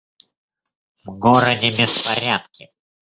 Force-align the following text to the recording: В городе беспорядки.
В 1.03 1.11
городе 1.19 1.69
беспорядки. 1.69 2.71